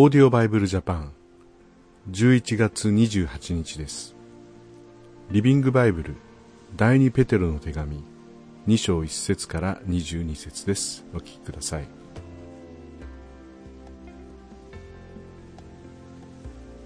[0.00, 1.12] オーディオバイブルジャパン
[2.12, 4.14] 11月28日です。
[5.32, 6.14] リビングバイブル
[6.76, 8.04] 第二ペテロの手紙。
[8.68, 11.04] 2章1節から22節です。
[11.14, 11.88] お聞きください。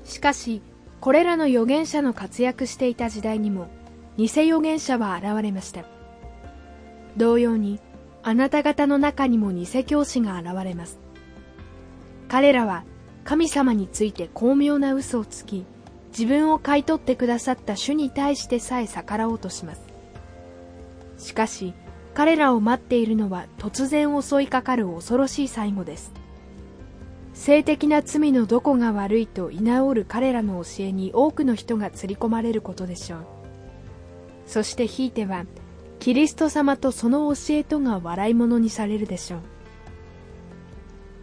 [0.04, 0.62] しかし
[1.02, 3.68] これらの預言者の活躍していた時代にも
[4.16, 5.84] 偽預言者は現れました。
[7.18, 7.78] 同様に
[8.22, 10.98] あなた方の中にも偽教師が現れます。
[12.28, 12.84] 彼らは
[13.24, 15.64] 神様について巧妙な嘘をつき
[16.10, 19.82] 自分を買い取ってくださった主に対してさえ逆らおうとします。
[21.18, 21.74] しかし
[22.14, 26.12] 彼らを待っているのは突然襲いかかる恐ろしい最後です。
[27.32, 33.20] 性的な罪のどこが悪いと居直る彼らの教えに多くの人が釣り込まれることでしょう。
[34.46, 35.46] そしてひいては
[35.98, 39.40] キリスト様とその教えとが笑い物にされるでしょう。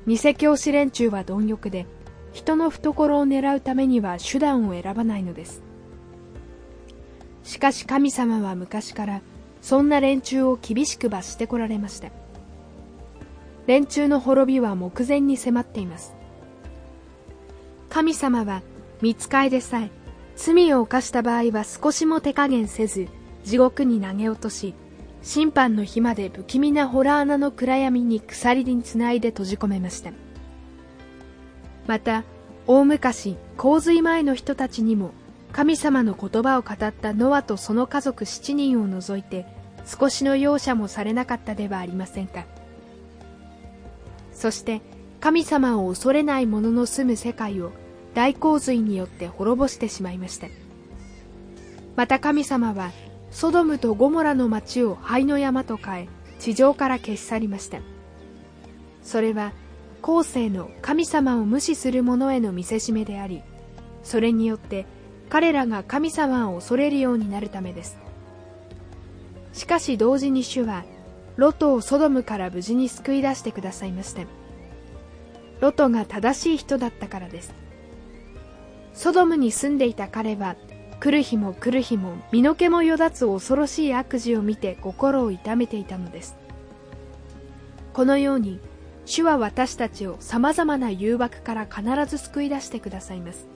[0.10, 1.86] 偽教師連中は貪欲で
[2.34, 5.62] 人の懐を狙うためには手段を選ばないのです。
[7.44, 9.22] しかし神様は昔から
[9.62, 12.10] そんな連中を厳しく罰してこられました。
[13.68, 16.16] 連中の滅びは目前に迫っています。
[17.88, 18.64] 神様は
[19.04, 19.92] 見つかいでさえ
[20.36, 23.08] 罪を犯した場合は少しも手加減せず
[23.44, 24.74] 地獄に投げ落とし
[25.22, 30.12] 審判の日まで不気味なホラー穴の暗闇に鎖につないで閉じ込めました。
[31.88, 32.24] また
[32.68, 35.12] 大昔洪水前の人たちにも
[35.52, 39.48] 神様の言葉を語ったノアとその家族7人を除いて
[39.86, 42.46] 少しの容赦もされなかったではありませんか。
[44.32, 44.82] そして
[45.20, 47.72] 神様を恐れない者の住む世界を
[48.14, 50.48] 大洪水によって滅ぼしてしまいました。
[51.96, 52.92] また神様は
[53.32, 56.08] ソドムとゴモラの町を灰の山と変え
[56.40, 57.80] 地上から消し去りました。
[59.04, 59.54] それは
[60.02, 63.42] 後世の神様を無視する者への見せしめであり
[64.04, 64.86] それによって
[65.30, 67.98] 彼らが神様を恐れるようになるためです。
[69.54, 70.86] しかし同時に主は
[71.36, 74.24] ロトをソドムから無事に救い出してくださいました。
[75.60, 77.54] ロトが正しい人だったからです。
[78.94, 80.56] ソドムに住んでいた彼は
[81.00, 86.36] 来る日も来る日も身の毛もよだつ恐ろしい悪事を見て心を痛めていたのです。
[87.94, 88.60] このように
[89.06, 93.48] 主は私たちをさまざまな誘惑から必ず救い出してくださいます。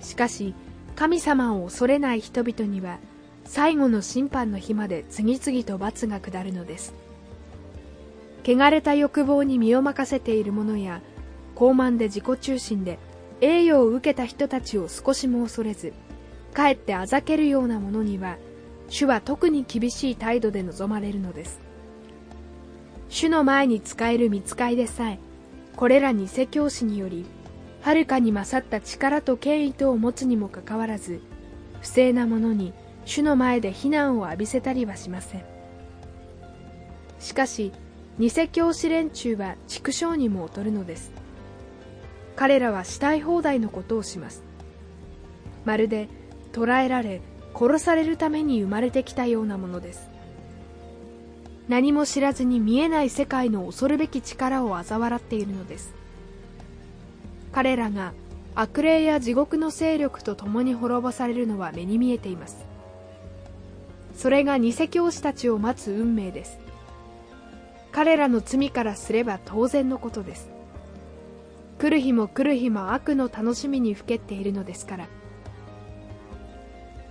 [0.00, 0.54] しかし
[0.94, 2.98] 神様を恐れない人々には
[3.44, 6.94] 最後の審判の日まで次々と罰が下るのです。
[8.44, 11.02] 汚れた欲望に身を任せている者や
[11.56, 13.00] 傲慢で自己中心で
[13.40, 15.92] 栄誉を受けた人たちを少しも恐れず
[16.52, 18.36] かえってあざけるようなものには
[18.88, 21.60] 主は特に厳しい態度で臨まれるのです。
[23.08, 25.18] 主の前に使える見つかいでさえ
[25.76, 27.24] これら偽教師により
[27.80, 31.20] はるかに勝った力と権威とを持つにもかかわらず
[31.80, 35.44] 不正な者に主の前で非難を浴びせたりはしません。
[37.18, 37.72] しかし
[38.18, 41.12] 偽教師連中は畜生にも劣るのです。
[42.36, 44.42] 彼らはしたい放題のことをします。
[45.64, 46.08] まるで
[46.58, 47.20] 捕らえられ
[47.54, 50.10] 殺されるために生まれてきたようなものです。
[51.68, 55.94] 何も知らずに見えない世界の恐るべき力を嘲笑っているのです。
[57.52, 58.12] 彼らが
[58.56, 62.56] 悪霊や地獄の勢力と共に滅ぼされるのは目に見えています。
[64.16, 66.58] それが偽教師たちを待つ運命です。
[67.92, 70.48] 彼らの罪からすれば当然のことです。
[71.78, 75.06] 来る日も来る日も悪の楽しみにふけっているのですから。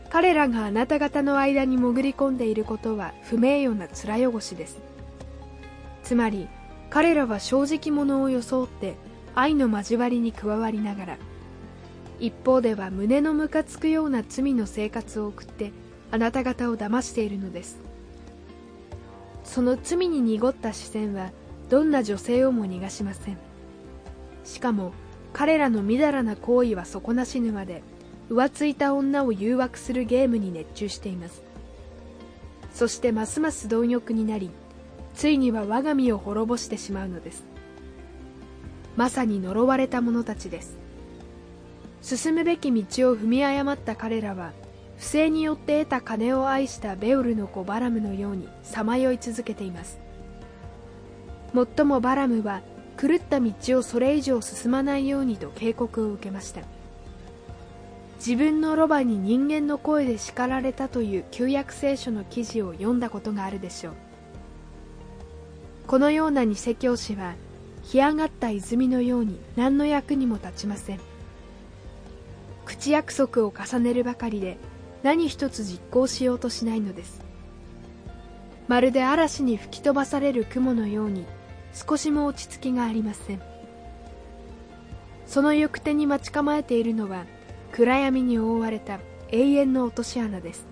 [0.09, 4.79] 彼らがあなた方の間に潜り込んでいることは不名誉な面汚しです。
[6.03, 6.47] つまり
[6.90, 8.95] 彼らは正直者を装って
[9.35, 11.18] 愛の交わりに加わりながら
[12.19, 15.72] 一方では胸のムカつくような罪の生活を送って
[16.09, 17.79] あなた方を騙しているのです。
[19.44, 21.31] その罪に濁った視線は
[21.69, 23.38] どんな女性をも逃がしません。
[24.44, 24.94] しかも
[25.33, 27.83] 彼らのみだらな行為は底なし沼で
[28.29, 31.41] 浮ついた女を誘惑するゲームに熱中しています。
[32.74, 34.51] そしてますます貪欲になり
[35.15, 37.44] ついには我が身を滅ぼしてしまうのです。
[38.95, 40.77] まさに呪われた者たちです。
[42.01, 44.51] 進むべき道を踏み誤った彼らは
[44.97, 50.00] 不正によって得た金を愛したベウルの子バラムのようにさまよい続けています。
[51.53, 52.62] もっともバラムは
[53.00, 56.62] 狂った道をそれ以上進まないようにと警告を受けました。
[58.18, 63.94] 自分のロバに人間の声で叱られたという旧約聖書の記事を読んだことがあるでしょう。
[65.86, 67.36] このような偽教師は
[67.84, 71.00] 干上がった泉のように何の役にも立ちません。
[72.66, 74.58] 口約束を重ねるばかりで
[75.04, 77.22] 何一つ実行しようとしないのです。
[78.68, 81.24] まるで嵐に吹き飛ばされる雲のように
[81.72, 83.42] 少しも落ち着きがありません。
[85.28, 87.25] その行く手に待ち構えているのは
[87.77, 90.65] 暗闇に覆われた永遠の落とし穴です。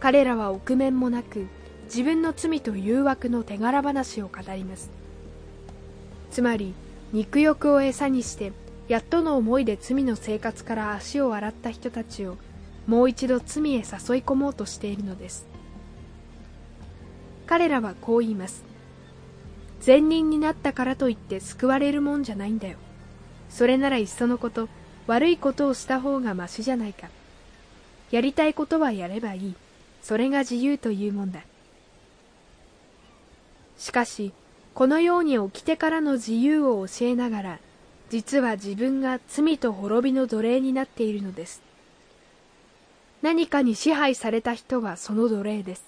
[0.00, 1.46] 彼らは臆面もなく
[1.84, 4.90] 自分の罪と誘惑の手柄話を語ります。
[6.30, 6.72] つまり
[7.12, 8.52] 肉欲を餌にして
[8.88, 12.38] やっとの思いで罪の生活から足を洗った人たちを
[12.86, 13.82] もう一度罪へ誘い
[14.22, 15.46] 込もうとしているのです。
[17.46, 18.64] 彼らはこう言います。
[19.80, 22.78] 善人になったからといって救われるもんじゃないんだよ。
[23.50, 24.70] それならいっそのこと
[25.08, 27.08] 悪いことをした方がましじゃないか。
[28.10, 29.54] やりたいことはやればいい。
[30.02, 31.40] それが自由というもんだ。
[33.78, 34.32] しかし
[34.74, 37.58] このように起きてからの自由を教えながら
[38.10, 41.62] 実は自分が罪と滅びの奴隷になっているのです。
[43.22, 45.84] 何かに支配された人はその奴隷です。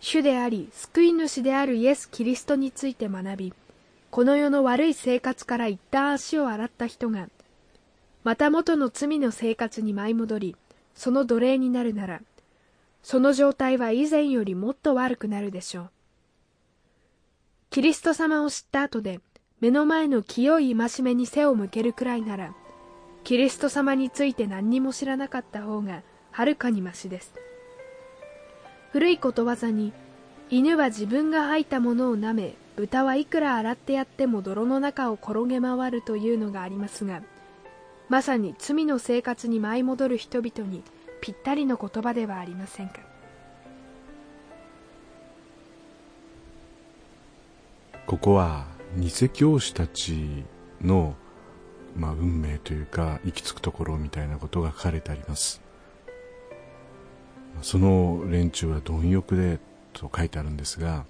[0.00, 3.54] 主であり救い主であるイエス・キリストについて学び
[4.10, 7.28] この世の悪い生活から一旦足を洗った人が
[8.24, 10.56] また元の罪の生活に舞い戻り
[10.94, 12.22] その奴隷になるなら
[13.02, 15.90] その状態は以前よりもっと悪くなるでしょう。
[17.68, 19.20] キリスト様を知った後で
[19.60, 22.54] 目の前の清い戒めに背を向けるくらいなら
[23.24, 27.34] キリスト様について何にも知らなかった方がはるかにましです。
[28.92, 29.92] 古いことわざに
[30.50, 37.22] 犬は自分が吐いたものを舐め豚はいくら洗ってやっても泥の中を転げ回るというのがありますが
[38.08, 40.82] まさに罪の生活に舞い戻る人々に
[41.20, 43.00] ぴったりの言葉ではありませんか？
[48.06, 48.66] ここは
[48.96, 50.44] 偽教師たち
[50.82, 51.14] の、
[51.96, 55.62] まあ、運命というか行き着くところみたいなことが書かれてあります。
[57.62, 59.58] その連中は貪欲で
[59.94, 61.06] と書いてあるんですが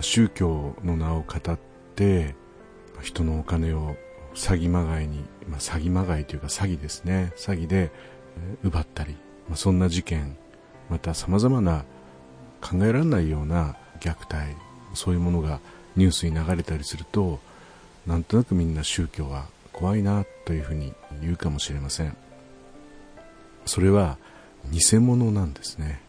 [0.00, 1.58] 宗教の名を語っ
[1.94, 2.34] て
[3.00, 3.96] 人のお金を
[4.36, 7.32] 詐欺まがいに、まあ、詐欺まがいというか詐欺ですね。
[7.36, 7.90] 詐欺で
[8.62, 9.16] 奪ったり、
[9.48, 10.36] まあ、そんな事件
[10.90, 11.84] また様々な
[12.60, 14.54] 考えられないような虐待
[14.94, 15.60] そういうものが
[15.96, 17.40] ニュースに流れたりすると
[18.06, 20.92] なんとなくみんな宗教は怖いなというふうに
[21.22, 22.16] 言うかもしれません。
[23.64, 24.16] それは
[24.70, 26.00] 偽物なんですね、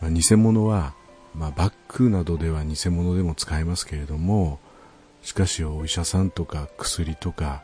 [0.00, 0.94] まあ、偽物は、
[1.34, 4.60] まあ、バッグなどでは偽物でも使えますけれども
[5.22, 7.62] しかしお医者さんとか薬とか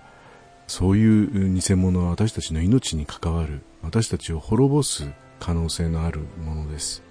[0.67, 5.09] そういう偽物は私たちの命に関わる私たちを滅ぼす
[5.39, 7.03] 可能性のあるものです、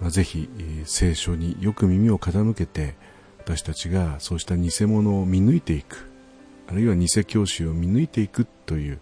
[0.00, 0.48] まあ、ぜひ
[0.84, 2.96] 聖書によく耳を傾けて
[3.38, 6.10] 私たちがそうした偽物を見抜いていく
[6.68, 9.00] あるいは偽教師を見抜いていくという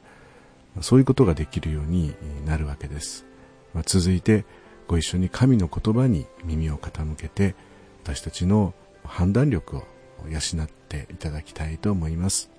[0.83, 2.15] そういうことができるように
[2.45, 3.25] なるわけです、
[3.73, 4.45] まあ、続いて
[4.87, 7.55] ご一緒に神の言葉に耳を傾けて
[8.05, 8.75] 私たちの
[9.05, 9.83] 判断力を
[10.29, 12.51] 養っていただきたいと思います。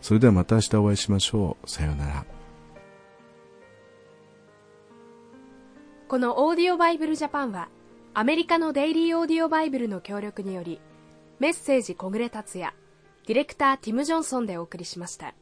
[0.00, 1.70] それではまた明日お会いしましょう。
[1.70, 2.26] さようなら。
[6.08, 7.68] このオーディオバイブルジャパンは
[8.12, 10.78] アメリカのデイリーオーディオバイブルの協力により
[11.38, 12.74] メッセージ小暮達也
[13.26, 15.34] ディレクターティム・ジョンソンでお送りしました。